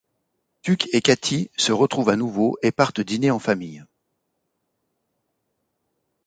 Tuck 0.63 0.89
et 0.95 1.01
Katie 1.03 1.51
se 1.57 1.71
retrouvent 1.71 2.09
à 2.09 2.15
nouveau 2.15 2.57
et 2.63 2.71
partent 2.71 3.01
dîner 3.01 3.29
en 3.29 3.37
famille. 3.37 3.85